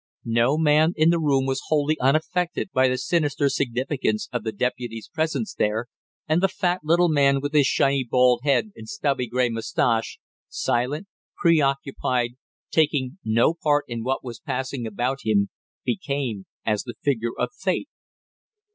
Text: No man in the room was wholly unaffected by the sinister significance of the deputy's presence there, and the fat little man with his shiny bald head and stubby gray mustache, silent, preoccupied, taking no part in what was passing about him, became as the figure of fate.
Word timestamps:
No 0.25 0.57
man 0.57 0.93
in 0.97 1.11
the 1.11 1.19
room 1.19 1.45
was 1.45 1.61
wholly 1.67 1.95
unaffected 1.99 2.71
by 2.71 2.87
the 2.87 2.97
sinister 2.97 3.49
significance 3.49 4.27
of 4.33 4.43
the 4.43 4.51
deputy's 4.51 5.07
presence 5.07 5.53
there, 5.53 5.89
and 6.27 6.41
the 6.41 6.47
fat 6.47 6.81
little 6.83 7.07
man 7.07 7.39
with 7.39 7.53
his 7.53 7.67
shiny 7.67 8.03
bald 8.03 8.41
head 8.43 8.71
and 8.75 8.89
stubby 8.89 9.27
gray 9.27 9.49
mustache, 9.49 10.17
silent, 10.49 11.05
preoccupied, 11.37 12.31
taking 12.71 13.19
no 13.23 13.53
part 13.53 13.85
in 13.87 14.03
what 14.03 14.23
was 14.23 14.39
passing 14.39 14.87
about 14.87 15.19
him, 15.23 15.51
became 15.85 16.47
as 16.65 16.81
the 16.81 16.95
figure 17.03 17.35
of 17.37 17.49
fate. 17.55 17.89